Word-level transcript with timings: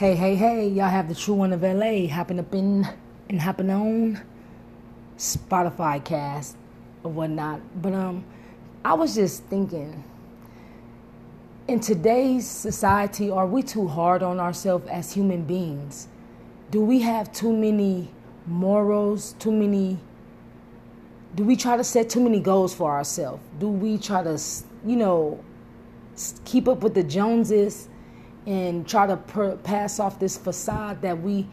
Hey, 0.00 0.14
hey, 0.14 0.34
hey, 0.34 0.66
y'all 0.66 0.88
have 0.88 1.10
the 1.10 1.14
true 1.14 1.34
one 1.34 1.52
of 1.52 1.62
LA 1.62 2.06
happen 2.06 2.40
up 2.40 2.54
in 2.54 2.88
and 3.28 3.38
happen 3.38 3.68
on 3.68 4.18
Spotify 5.18 6.02
cast 6.02 6.56
or 7.04 7.12
whatnot. 7.12 7.60
But 7.82 7.92
um 7.92 8.24
I 8.82 8.94
was 8.94 9.14
just 9.14 9.44
thinking 9.44 10.02
in 11.68 11.80
today's 11.80 12.48
society, 12.48 13.30
are 13.30 13.46
we 13.46 13.62
too 13.62 13.88
hard 13.88 14.22
on 14.22 14.40
ourselves 14.40 14.88
as 14.88 15.12
human 15.12 15.44
beings? 15.44 16.08
Do 16.70 16.80
we 16.80 17.00
have 17.00 17.30
too 17.30 17.52
many 17.52 18.08
morals, 18.46 19.34
too 19.38 19.52
many 19.52 19.98
do 21.34 21.44
we 21.44 21.56
try 21.56 21.76
to 21.76 21.84
set 21.84 22.08
too 22.08 22.22
many 22.22 22.40
goals 22.40 22.74
for 22.74 22.90
ourselves? 22.90 23.42
Do 23.58 23.68
we 23.68 23.98
try 23.98 24.22
to, 24.22 24.40
you 24.82 24.96
know, 24.96 25.44
keep 26.46 26.68
up 26.68 26.82
with 26.82 26.94
the 26.94 27.02
Joneses 27.02 27.89
and 28.46 28.86
try 28.88 29.06
to 29.06 29.16
per- 29.16 29.56
pass 29.56 30.00
off 30.00 30.18
this 30.18 30.36
facade 30.36 31.02
that 31.02 31.20
we 31.20 31.46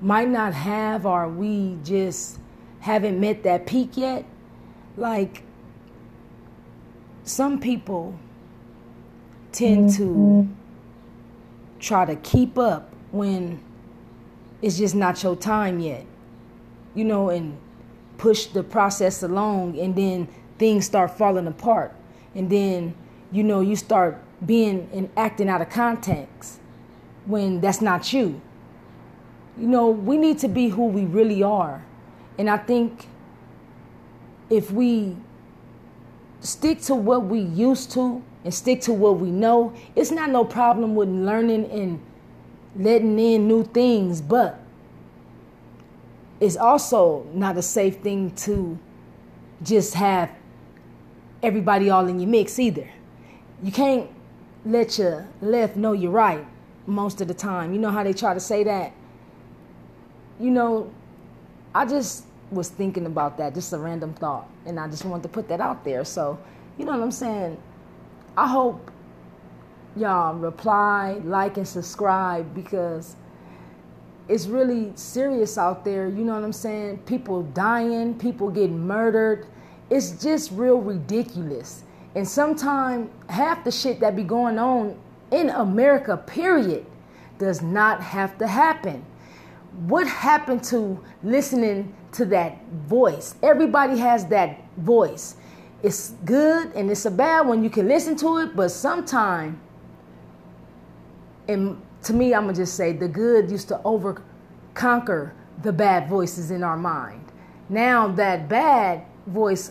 might 0.00 0.28
not 0.28 0.54
have 0.54 1.06
or 1.06 1.28
we 1.28 1.78
just 1.84 2.38
haven't 2.80 3.18
met 3.20 3.42
that 3.42 3.66
peak 3.66 3.96
yet? 3.96 4.24
Like, 4.96 5.42
some 7.24 7.60
people 7.60 8.18
tend 9.52 9.94
to 9.94 10.48
try 11.78 12.04
to 12.04 12.16
keep 12.16 12.58
up 12.58 12.92
when 13.10 13.60
it's 14.60 14.78
just 14.78 14.94
not 14.94 15.22
your 15.22 15.36
time 15.36 15.78
yet. 15.80 16.04
You 16.94 17.04
know, 17.04 17.30
and 17.30 17.56
push 18.18 18.46
the 18.46 18.62
process 18.62 19.22
along 19.22 19.78
and 19.78 19.94
then 19.94 20.28
things 20.58 20.84
start 20.84 21.16
falling 21.16 21.46
apart 21.46 21.94
and 22.34 22.50
then 22.50 22.94
you 23.30 23.42
know 23.42 23.60
you 23.60 23.76
start 23.76 24.20
being 24.44 24.88
and 24.92 25.10
acting 25.16 25.48
out 25.48 25.60
of 25.60 25.68
context 25.68 26.60
when 27.26 27.60
that's 27.60 27.80
not 27.80 28.12
you 28.12 28.40
you 29.58 29.66
know 29.66 29.88
we 29.88 30.16
need 30.16 30.38
to 30.38 30.48
be 30.48 30.68
who 30.68 30.86
we 30.86 31.04
really 31.04 31.42
are 31.42 31.84
and 32.38 32.48
i 32.48 32.56
think 32.56 33.08
if 34.48 34.70
we 34.70 35.16
stick 36.40 36.80
to 36.80 36.94
what 36.94 37.24
we 37.24 37.40
used 37.40 37.90
to 37.90 38.22
and 38.44 38.54
stick 38.54 38.80
to 38.80 38.92
what 38.92 39.18
we 39.18 39.30
know 39.30 39.72
it's 39.96 40.10
not 40.10 40.30
no 40.30 40.44
problem 40.44 40.94
with 40.94 41.08
learning 41.08 41.68
and 41.70 42.00
letting 42.76 43.18
in 43.18 43.48
new 43.48 43.64
things 43.64 44.20
but 44.20 44.60
it's 46.40 46.56
also 46.56 47.26
not 47.32 47.56
a 47.56 47.62
safe 47.62 47.96
thing 47.96 48.30
to 48.36 48.78
just 49.62 49.94
have 49.94 50.30
everybody 51.42 51.90
all 51.90 52.06
in 52.06 52.20
your 52.20 52.28
mix 52.28 52.58
either. 52.58 52.88
You 53.62 53.72
can't 53.72 54.08
let 54.64 54.98
your 54.98 55.26
left 55.40 55.76
know 55.76 55.92
you're 55.92 56.10
right 56.10 56.46
most 56.86 57.20
of 57.20 57.28
the 57.28 57.34
time. 57.34 57.72
You 57.72 57.78
know 57.78 57.90
how 57.90 58.02
they 58.02 58.12
try 58.12 58.34
to 58.34 58.40
say 58.40 58.64
that? 58.64 58.92
You 60.40 60.50
know, 60.50 60.90
I 61.74 61.84
just 61.84 62.24
was 62.50 62.68
thinking 62.68 63.06
about 63.06 63.36
that, 63.38 63.54
just 63.54 63.72
a 63.72 63.78
random 63.78 64.14
thought, 64.14 64.48
and 64.66 64.80
I 64.80 64.88
just 64.88 65.04
wanted 65.04 65.22
to 65.24 65.28
put 65.28 65.48
that 65.48 65.60
out 65.60 65.84
there. 65.84 66.04
So, 66.04 66.38
you 66.78 66.84
know 66.84 66.92
what 66.92 67.02
I'm 67.02 67.10
saying? 67.10 67.58
I 68.36 68.46
hope 68.46 68.90
y'all 69.96 70.34
reply, 70.34 71.20
like, 71.24 71.56
and 71.56 71.66
subscribe 71.66 72.54
because 72.54 73.16
it's 74.28 74.46
really 74.46 74.92
serious 74.94 75.58
out 75.58 75.84
there. 75.84 76.08
You 76.08 76.24
know 76.24 76.34
what 76.34 76.44
I'm 76.44 76.52
saying? 76.52 76.98
People 76.98 77.42
dying, 77.42 78.18
people 78.18 78.50
getting 78.50 78.86
murdered. 78.86 79.46
It's 79.90 80.10
just 80.22 80.52
real 80.52 80.78
ridiculous. 80.78 81.84
And 82.18 82.26
sometimes 82.26 83.10
half 83.28 83.62
the 83.62 83.70
shit 83.70 84.00
that 84.00 84.16
be 84.16 84.24
going 84.24 84.58
on 84.58 84.98
in 85.30 85.50
America, 85.50 86.16
period, 86.16 86.84
does 87.38 87.62
not 87.62 88.02
have 88.02 88.36
to 88.38 88.48
happen. 88.48 89.04
What 89.86 90.08
happened 90.08 90.64
to 90.64 90.98
listening 91.22 91.94
to 92.14 92.24
that 92.24 92.60
voice? 92.88 93.36
Everybody 93.40 93.98
has 93.98 94.26
that 94.30 94.58
voice. 94.78 95.36
It's 95.84 96.10
good 96.24 96.74
and 96.74 96.90
it's 96.90 97.06
a 97.06 97.10
bad 97.12 97.46
one. 97.46 97.62
You 97.62 97.70
can 97.70 97.86
listen 97.86 98.16
to 98.16 98.38
it, 98.38 98.56
but 98.56 98.70
sometimes, 98.70 99.56
and 101.46 101.80
to 102.02 102.12
me, 102.12 102.34
I'm 102.34 102.46
gonna 102.46 102.54
just 102.54 102.74
say 102.74 102.94
the 102.94 103.06
good 103.06 103.48
used 103.48 103.68
to 103.68 103.80
over 103.84 104.24
conquer 104.74 105.34
the 105.62 105.72
bad 105.72 106.08
voices 106.08 106.50
in 106.50 106.64
our 106.64 106.76
mind. 106.76 107.24
Now 107.68 108.08
that 108.08 108.48
bad 108.48 109.04
voice 109.28 109.70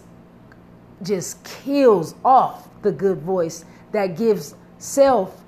just 1.03 1.44
kills 1.44 2.16
off 2.25 2.68
the 2.81 2.91
good 2.91 3.19
voice 3.19 3.66
that 3.91 4.18
gives 4.18 4.56
self 4.78 5.44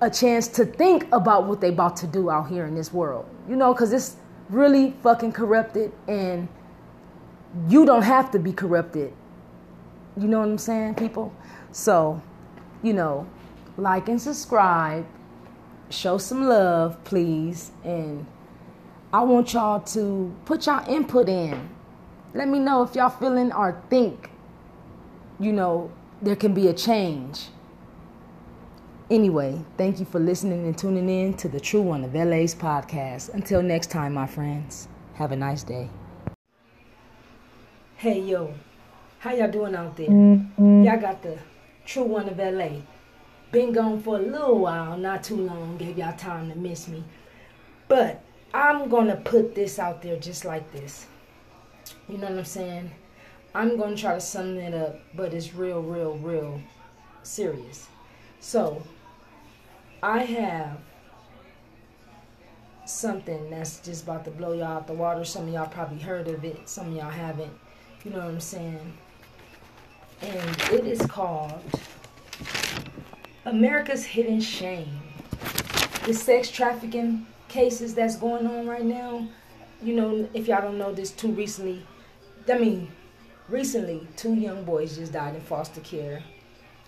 a 0.00 0.10
chance 0.10 0.48
to 0.48 0.64
think 0.64 1.06
about 1.12 1.46
what 1.46 1.60
they 1.60 1.68
about 1.68 1.96
to 1.96 2.06
do 2.06 2.30
out 2.30 2.48
here 2.48 2.66
in 2.66 2.74
this 2.74 2.92
world. 2.92 3.28
You 3.48 3.56
know, 3.56 3.72
because 3.72 3.92
it's 3.92 4.16
really 4.50 4.94
fucking 5.02 5.32
corrupted 5.32 5.92
and 6.08 6.48
you 7.68 7.84
don't 7.84 8.02
have 8.02 8.30
to 8.32 8.38
be 8.38 8.52
corrupted. 8.52 9.12
You 10.16 10.28
know 10.28 10.40
what 10.40 10.48
I'm 10.48 10.58
saying, 10.58 10.96
people? 10.96 11.34
So, 11.70 12.20
you 12.82 12.92
know, 12.92 13.26
like 13.76 14.08
and 14.08 14.20
subscribe 14.20 15.06
show 15.92 16.18
some 16.18 16.48
love, 16.48 17.02
please. 17.04 17.70
And 17.84 18.26
I 19.12 19.22
want 19.22 19.52
y'all 19.52 19.80
to 19.80 20.34
put 20.44 20.66
y'all 20.66 20.88
input 20.92 21.28
in. 21.28 21.68
Let 22.34 22.48
me 22.48 22.58
know 22.58 22.82
if 22.82 22.94
y'all 22.94 23.10
feeling 23.10 23.52
or 23.52 23.82
think, 23.90 24.30
you 25.38 25.52
know, 25.52 25.90
there 26.20 26.36
can 26.36 26.54
be 26.54 26.68
a 26.68 26.72
change. 26.72 27.48
Anyway, 29.10 29.62
thank 29.76 29.98
you 29.98 30.06
for 30.06 30.18
listening 30.18 30.64
and 30.64 30.76
tuning 30.76 31.08
in 31.08 31.34
to 31.34 31.48
the 31.48 31.60
True 31.60 31.82
One 31.82 32.04
of 32.04 32.14
LA's 32.14 32.54
podcast. 32.54 33.34
Until 33.34 33.62
next 33.62 33.90
time, 33.90 34.14
my 34.14 34.26
friends, 34.26 34.88
have 35.14 35.32
a 35.32 35.36
nice 35.36 35.62
day. 35.62 35.90
Hey, 37.96 38.20
yo, 38.20 38.54
how 39.18 39.34
y'all 39.34 39.50
doing 39.50 39.74
out 39.74 39.96
there? 39.96 40.08
Mm-hmm. 40.08 40.84
Y'all 40.84 41.00
got 41.00 41.22
the 41.22 41.38
True 41.84 42.04
One 42.04 42.28
of 42.28 42.38
LA 42.38 42.80
been 43.52 43.70
gone 43.70 44.00
for 44.00 44.16
a 44.16 44.22
little 44.22 44.58
while, 44.58 44.96
not 44.96 45.22
too 45.22 45.36
long, 45.36 45.76
gave 45.76 45.98
y'all 45.98 46.16
time 46.16 46.50
to 46.50 46.56
miss 46.56 46.88
me. 46.88 47.04
But 47.86 48.24
I'm 48.54 48.88
gonna 48.88 49.16
put 49.16 49.54
this 49.54 49.78
out 49.78 50.00
there 50.00 50.18
just 50.18 50.46
like 50.46 50.72
this. 50.72 51.06
You 52.12 52.18
know 52.18 52.28
what 52.28 52.40
I'm 52.40 52.44
saying? 52.44 52.90
I'm 53.54 53.78
gonna 53.78 53.96
try 53.96 54.12
to 54.12 54.20
sum 54.20 54.58
it 54.58 54.74
up, 54.74 55.00
but 55.14 55.32
it's 55.32 55.54
real, 55.54 55.80
real, 55.80 56.18
real 56.18 56.60
serious. 57.22 57.86
So, 58.38 58.82
I 60.02 60.18
have 60.18 60.76
something 62.84 63.48
that's 63.48 63.80
just 63.80 64.02
about 64.02 64.26
to 64.26 64.30
blow 64.30 64.52
y'all 64.52 64.64
out 64.64 64.86
the 64.86 64.92
water. 64.92 65.24
Some 65.24 65.48
of 65.48 65.54
y'all 65.54 65.68
probably 65.68 66.00
heard 66.00 66.28
of 66.28 66.44
it, 66.44 66.68
some 66.68 66.88
of 66.88 66.94
y'all 66.94 67.08
haven't. 67.08 67.52
You 68.04 68.10
know 68.10 68.18
what 68.18 68.28
I'm 68.28 68.40
saying? 68.40 68.92
And 70.20 70.60
it 70.70 70.86
is 70.86 71.00
called 71.06 71.62
America's 73.46 74.04
hidden 74.04 74.42
shame. 74.42 75.00
The 76.04 76.12
sex 76.12 76.50
trafficking 76.50 77.26
cases 77.48 77.94
that's 77.94 78.16
going 78.16 78.46
on 78.46 78.66
right 78.66 78.84
now. 78.84 79.26
You 79.82 79.94
know, 79.94 80.28
if 80.34 80.46
y'all 80.46 80.60
don't 80.60 80.76
know 80.76 80.92
this, 80.92 81.10
too 81.10 81.32
recently, 81.32 81.86
I 82.48 82.58
mean, 82.58 82.90
recently, 83.48 84.06
two 84.16 84.34
young 84.34 84.64
boys 84.64 84.96
just 84.96 85.12
died 85.12 85.34
in 85.34 85.40
foster 85.40 85.80
care. 85.80 86.22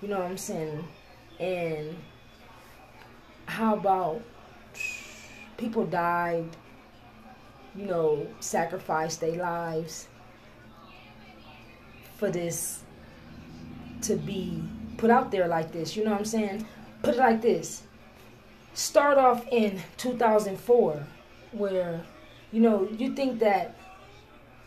You 0.03 0.09
know 0.09 0.19
what 0.19 0.27
I'm 0.27 0.39
saying? 0.39 0.85
And 1.39 1.97
how 3.47 3.75
about 3.75 4.23
people 5.57 5.87
died, 5.87 6.49
you 7.75 7.87
know, 7.87 8.27
sacrificed 8.41 9.21
their 9.21 9.37
lives 9.37 10.09
for 12.17 12.31
this 12.31 12.83
to 14.03 14.17
be 14.17 14.63
put 14.97 15.11
out 15.11 15.31
there 15.31 15.49
like 15.49 15.73
this. 15.73 15.97
You 15.97 16.05
know 16.05 16.11
what 16.11 16.21
I'm 16.21 16.25
saying? 16.25 16.67
Put 17.03 17.15
it 17.15 17.19
like 17.19 17.43
this. 17.43 17.83
Start 18.75 19.19
off 19.19 19.47
in 19.53 19.81
2004, 19.99 21.07
where, 21.53 22.03
you 22.51 22.61
know, 22.61 22.89
you 22.97 23.15
think 23.15 23.39
that 23.39 23.77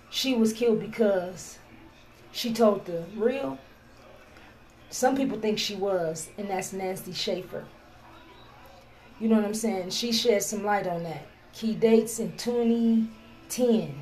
she 0.09 0.35
was 0.35 0.53
killed 0.53 0.79
because 0.79 1.59
she 2.31 2.53
told 2.53 2.85
the 2.85 3.03
real. 3.15 3.57
Some 4.89 5.15
people 5.17 5.39
think 5.39 5.59
she 5.59 5.75
was, 5.75 6.29
and 6.37 6.49
that's 6.49 6.71
Nancy 6.71 7.13
Schaefer. 7.13 7.65
You 9.19 9.27
know 9.27 9.35
what 9.35 9.45
I'm 9.45 9.53
saying? 9.53 9.89
She 9.89 10.11
shed 10.11 10.43
some 10.43 10.63
light 10.63 10.87
on 10.87 11.03
that. 11.03 11.25
Key 11.53 11.73
dates 11.73 12.19
in 12.19 12.37
2010. 12.37 13.95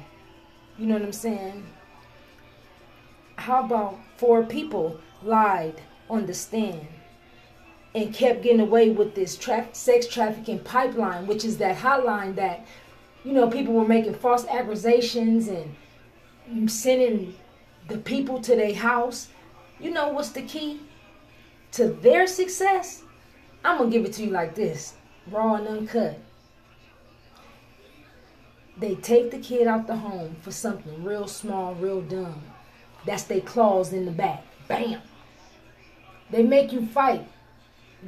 You 0.78 0.86
know 0.86 0.96
what 0.96 1.04
I'm 1.04 1.12
saying? 1.14 1.66
How 3.38 3.64
about 3.64 3.98
four 4.18 4.44
people 4.44 5.00
lied 5.24 5.82
on 6.10 6.26
the 6.26 6.34
stand 6.34 6.88
and 7.94 8.14
kept 8.14 8.44
getting 8.44 8.60
away 8.60 8.90
with 8.90 9.16
this 9.16 9.38
tra- 9.38 9.70
sex 9.72 10.06
trafficking 10.06 10.60
pipeline, 10.60 11.26
which 11.28 11.46
is 11.46 11.58
that 11.58 11.78
hotline 11.78 12.36
that, 12.36 12.66
you 13.24 13.32
know, 13.32 13.50
people 13.50 13.74
were 13.74 13.88
making 13.88 14.14
false 14.14 14.46
accusations 14.48 15.48
and 15.48 15.76
sending 16.68 17.36
the 17.88 17.98
people 17.98 18.42
to 18.42 18.56
their 18.56 18.74
house. 18.74 19.30
You 19.80 19.92
know 19.92 20.10
what's 20.10 20.30
the 20.30 20.42
key 20.42 20.82
to 21.74 21.88
their 21.88 22.28
success? 22.28 23.04
I'm 23.64 23.78
going 23.78 23.92
to 23.92 23.98
give 23.98 24.06
it 24.06 24.14
to 24.14 24.24
you 24.24 24.32
like 24.32 24.56
this 24.56 24.94
raw 25.32 25.56
and 25.56 25.68
uncut. 25.68 26.20
They 28.78 28.96
take 28.96 29.32
the 29.32 29.40
kid 29.40 29.68
out 29.68 29.88
the 29.88 29.96
home 29.96 30.36
for 30.42 30.52
something 30.52 31.04
real 31.04 31.28
small, 31.28 31.74
real 31.76 32.02
dumb. 32.02 32.44
That's 33.06 33.24
their 33.24 33.42
claws 33.42 33.94
in 33.94 34.06
the 34.06 34.12
back. 34.12 34.44
Bam. 34.68 35.02
They 36.30 36.44
make 36.44 36.74
you 36.74 36.86
fight. 36.86 37.28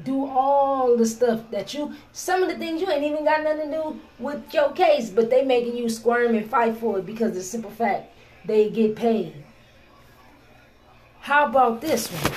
Do 0.04 0.26
all 0.26 0.96
the 0.96 1.06
stuff 1.06 1.50
that 1.50 1.74
you 1.74 1.94
some 2.12 2.44
of 2.44 2.50
the 2.50 2.58
things 2.58 2.82
you 2.82 2.92
ain't 2.92 3.04
even 3.04 3.26
got 3.26 3.44
nothing 3.44 3.72
to 3.72 3.78
do 3.78 4.00
with 4.20 4.54
your 4.54 4.72
case, 4.74 5.10
but 5.10 5.30
they 5.32 5.44
making 5.44 5.76
you 5.76 5.90
squirm 5.90 6.36
and 6.36 6.48
fight 6.48 6.78
for 6.78 7.00
it 7.00 7.06
because 7.06 7.30
of 7.30 7.36
the 7.36 7.44
simple 7.44 7.72
fact 7.72 8.12
they 8.48 8.70
get 8.70 8.96
paid. 8.96 9.44
How 11.20 11.46
about 11.48 11.82
this 11.82 12.08
one? 12.08 12.34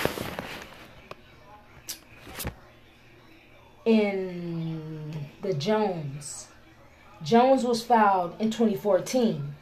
In 3.85 5.15
the 5.41 5.53
Jones. 5.53 6.49
Jones 7.23 7.63
was 7.63 7.81
filed 7.81 8.35
in 8.39 8.51
2014. 8.51 9.55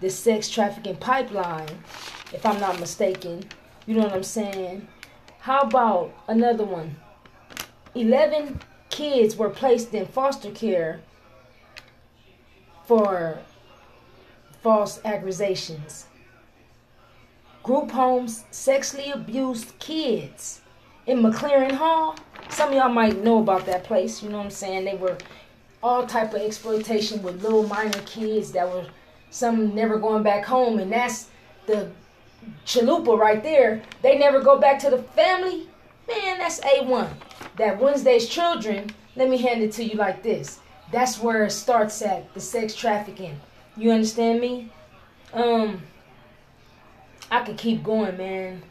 The 0.00 0.08
sex 0.08 0.48
trafficking 0.48 0.96
pipeline, 0.96 1.68
if 2.32 2.46
I'm 2.46 2.58
not 2.58 2.80
mistaken. 2.80 3.44
You 3.86 3.96
know 3.96 4.04
what 4.04 4.14
I'm 4.14 4.22
saying? 4.22 4.88
How 5.40 5.60
about 5.60 6.14
another 6.26 6.64
one? 6.64 6.96
11 7.94 8.60
kids 8.88 9.36
were 9.36 9.50
placed 9.50 9.92
in 9.92 10.06
foster 10.06 10.50
care 10.50 11.02
for 12.86 13.40
false 14.62 15.00
accusations 15.04 16.06
group 17.62 17.90
homes 17.90 18.44
sexually 18.50 19.10
abused 19.10 19.78
kids 19.78 20.60
in 21.06 21.22
MacLaren 21.22 21.72
Hall. 21.72 22.16
Some 22.48 22.70
of 22.70 22.74
y'all 22.74 22.88
might 22.88 23.22
know 23.22 23.38
about 23.38 23.66
that 23.66 23.84
place. 23.84 24.22
You 24.22 24.30
know 24.30 24.38
what 24.38 24.44
I'm 24.44 24.50
saying? 24.50 24.84
They 24.84 24.96
were 24.96 25.16
all 25.82 26.06
type 26.06 26.34
of 26.34 26.40
exploitation 26.40 27.22
with 27.22 27.42
little 27.42 27.66
minor 27.66 28.00
kids 28.06 28.52
that 28.52 28.68
were 28.68 28.86
some 29.30 29.74
never 29.74 29.98
going 29.98 30.22
back 30.22 30.44
home, 30.44 30.78
and 30.78 30.90
that's 30.90 31.28
the 31.66 31.90
chalupa 32.66 33.16
right 33.16 33.42
there. 33.42 33.82
They 34.02 34.18
never 34.18 34.40
go 34.42 34.58
back 34.58 34.78
to 34.80 34.90
the 34.90 35.02
family. 35.02 35.68
Man, 36.08 36.38
that's 36.38 36.60
A1. 36.60 37.08
That 37.56 37.80
Wednesday's 37.80 38.28
children, 38.28 38.90
let 39.16 39.28
me 39.28 39.36
hand 39.36 39.62
it 39.62 39.72
to 39.72 39.84
you 39.84 39.96
like 39.96 40.22
this. 40.22 40.58
That's 40.90 41.20
where 41.20 41.44
it 41.44 41.52
starts 41.52 42.02
at, 42.02 42.32
the 42.34 42.40
sex 42.40 42.74
trafficking. 42.74 43.38
You 43.76 43.92
understand 43.92 44.40
me? 44.40 44.70
Um, 45.32 45.82
I 47.30 47.44
could 47.44 47.56
keep 47.56 47.82
going, 47.82 48.16
man. 48.16 48.62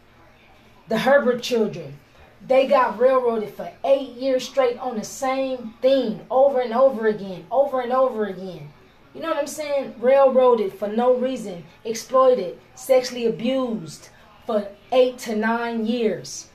The 0.87 0.97
Herbert 0.97 1.41
children, 1.41 1.97
they 2.45 2.67
got 2.67 2.99
railroaded 2.99 3.53
for 3.53 3.71
eight 3.85 4.09
years 4.11 4.43
straight 4.47 4.77
on 4.79 4.97
the 4.97 5.03
same 5.03 5.73
thing 5.81 6.25
over 6.29 6.59
and 6.59 6.73
over 6.73 7.07
again, 7.07 7.45
over 7.51 7.81
and 7.81 7.93
over 7.93 8.25
again. 8.25 8.69
You 9.13 9.21
know 9.21 9.29
what 9.29 9.37
I'm 9.37 9.47
saying? 9.47 9.95
Railroaded 9.99 10.73
for 10.73 10.87
no 10.87 11.15
reason, 11.15 11.63
exploited, 11.83 12.59
sexually 12.75 13.25
abused 13.25 14.09
for 14.45 14.67
eight 14.91 15.17
to 15.19 15.35
nine 15.35 15.85
years. 15.85 16.47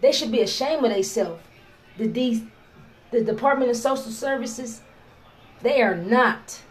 They 0.00 0.12
should 0.12 0.32
be 0.32 0.40
ashamed 0.40 0.84
of 0.84 0.90
themselves. 0.90 1.42
The, 1.98 2.06
the, 2.08 2.42
the 3.10 3.24
Department 3.24 3.70
of 3.70 3.76
Social 3.76 4.10
Services, 4.10 4.80
they 5.62 5.82
are 5.82 5.96
not 5.96 6.62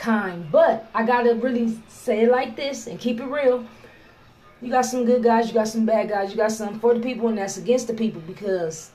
kind. 0.00 0.50
But 0.50 0.90
I 0.94 1.04
gotta 1.04 1.34
really 1.34 1.78
say 1.88 2.24
it 2.24 2.30
like 2.30 2.56
this 2.56 2.88
and 2.88 2.98
keep 2.98 3.20
it 3.20 3.26
real 3.26 3.66
you 4.62 4.70
got 4.70 4.84
some 4.84 5.06
good 5.06 5.22
guys, 5.22 5.48
you 5.48 5.54
got 5.54 5.68
some 5.68 5.86
bad 5.86 6.08
guys, 6.08 6.30
you 6.30 6.36
got 6.36 6.52
some 6.52 6.78
for 6.80 6.94
the 6.94 7.00
people 7.00 7.28
and 7.28 7.38
that's 7.38 7.56
against 7.56 7.86
the 7.86 7.94
people 7.94 8.20
because 8.26 8.90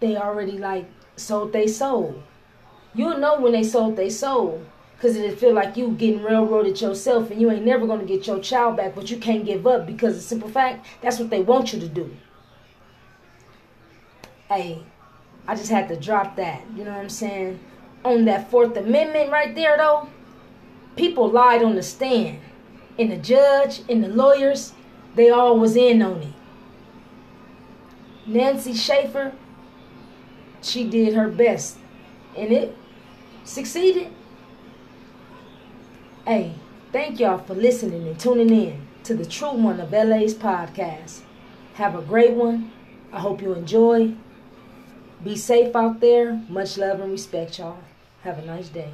they 0.00 0.16
already 0.16 0.58
like 0.58 0.86
sold 1.16 1.52
they 1.52 1.66
soul. 1.66 2.22
You'll 2.94 3.18
know 3.18 3.40
when 3.40 3.52
they 3.52 3.62
sold 3.62 3.96
they 3.96 4.10
soul. 4.10 4.64
Cause 5.00 5.14
it 5.14 5.38
feel 5.38 5.54
like 5.54 5.76
you 5.76 5.92
getting 5.92 6.24
railroaded 6.24 6.80
yourself 6.80 7.30
and 7.30 7.40
you 7.40 7.52
ain't 7.52 7.64
never 7.64 7.86
gonna 7.86 8.04
get 8.04 8.26
your 8.26 8.40
child 8.40 8.76
back, 8.78 8.96
but 8.96 9.08
you 9.08 9.16
can't 9.18 9.44
give 9.44 9.64
up 9.64 9.86
because 9.86 10.16
the 10.16 10.20
simple 10.20 10.48
fact 10.48 10.84
that's 11.02 11.20
what 11.20 11.30
they 11.30 11.40
want 11.40 11.72
you 11.72 11.78
to 11.78 11.88
do. 11.88 12.16
Hey, 14.48 14.82
I 15.46 15.54
just 15.54 15.70
had 15.70 15.86
to 15.88 15.96
drop 15.96 16.34
that. 16.34 16.64
You 16.74 16.82
know 16.84 16.90
what 16.90 17.00
I'm 17.00 17.08
saying? 17.08 17.60
On 18.04 18.24
that 18.24 18.50
Fourth 18.50 18.76
Amendment 18.76 19.30
right 19.30 19.54
there 19.54 19.76
though, 19.76 20.08
people 20.96 21.30
lied 21.30 21.62
on 21.62 21.74
the 21.74 21.82
stand 21.82 22.40
and 22.98 23.12
the 23.12 23.16
judge 23.16 23.82
and 23.88 24.02
the 24.02 24.08
lawyers, 24.08 24.72
they 25.14 25.30
all 25.30 25.58
was 25.58 25.76
in 25.76 26.02
on 26.02 26.22
it. 26.22 26.34
Nancy 28.26 28.74
Schaefer, 28.74 29.32
she 30.60 30.88
did 30.88 31.14
her 31.14 31.28
best 31.28 31.78
and 32.36 32.52
it 32.52 32.76
succeeded. 33.44 34.12
Hey, 36.26 36.54
thank 36.92 37.20
y'all 37.20 37.38
for 37.38 37.54
listening 37.54 38.06
and 38.06 38.18
tuning 38.18 38.50
in 38.50 38.86
to 39.04 39.14
the 39.14 39.24
True 39.24 39.52
One 39.52 39.80
of 39.80 39.92
LA's 39.92 40.34
podcast. 40.34 41.20
Have 41.74 41.94
a 41.94 42.02
great 42.02 42.32
one. 42.32 42.70
I 43.12 43.20
hope 43.20 43.40
you 43.40 43.54
enjoy. 43.54 44.14
Be 45.22 45.36
safe 45.36 45.74
out 45.74 46.00
there. 46.00 46.40
Much 46.48 46.78
love 46.78 47.00
and 47.00 47.10
respect, 47.10 47.58
y'all. 47.58 47.78
Have 48.22 48.38
a 48.38 48.46
nice 48.46 48.68
day. 48.68 48.92